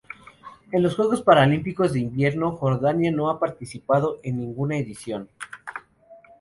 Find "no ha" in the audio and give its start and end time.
3.11-3.39